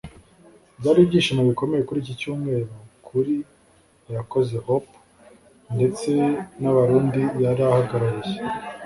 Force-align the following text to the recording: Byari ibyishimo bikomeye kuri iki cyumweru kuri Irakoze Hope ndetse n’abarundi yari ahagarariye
Byari 0.79 0.99
ibyishimo 1.01 1.41
bikomeye 1.49 1.81
kuri 1.85 1.99
iki 2.01 2.13
cyumweru 2.19 2.67
kuri 3.07 3.33
Irakoze 4.09 4.55
Hope 4.65 4.93
ndetse 5.75 6.09
n’abarundi 6.61 7.21
yari 7.43 7.61
ahagarariye 7.69 8.39